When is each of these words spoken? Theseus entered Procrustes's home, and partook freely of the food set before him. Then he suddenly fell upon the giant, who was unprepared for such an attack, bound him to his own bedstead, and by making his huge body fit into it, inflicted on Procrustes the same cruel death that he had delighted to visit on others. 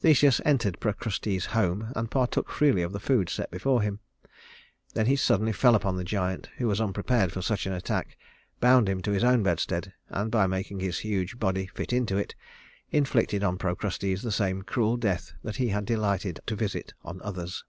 Theseus 0.00 0.40
entered 0.44 0.80
Procrustes's 0.80 1.46
home, 1.54 1.92
and 1.94 2.10
partook 2.10 2.50
freely 2.50 2.82
of 2.82 2.90
the 2.92 2.98
food 2.98 3.28
set 3.28 3.52
before 3.52 3.82
him. 3.82 4.00
Then 4.94 5.06
he 5.06 5.14
suddenly 5.14 5.52
fell 5.52 5.76
upon 5.76 5.94
the 5.96 6.02
giant, 6.02 6.48
who 6.56 6.66
was 6.66 6.80
unprepared 6.80 7.30
for 7.30 7.40
such 7.40 7.66
an 7.66 7.72
attack, 7.72 8.18
bound 8.58 8.88
him 8.88 9.00
to 9.02 9.12
his 9.12 9.22
own 9.22 9.44
bedstead, 9.44 9.92
and 10.08 10.28
by 10.28 10.48
making 10.48 10.80
his 10.80 10.98
huge 10.98 11.38
body 11.38 11.68
fit 11.68 11.92
into 11.92 12.16
it, 12.16 12.34
inflicted 12.90 13.44
on 13.44 13.58
Procrustes 13.58 14.22
the 14.22 14.32
same 14.32 14.62
cruel 14.62 14.96
death 14.96 15.34
that 15.44 15.54
he 15.54 15.68
had 15.68 15.84
delighted 15.84 16.40
to 16.46 16.56
visit 16.56 16.92
on 17.04 17.22
others. 17.22 17.62